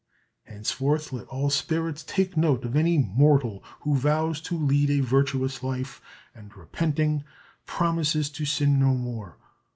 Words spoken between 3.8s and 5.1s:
who vows to lead a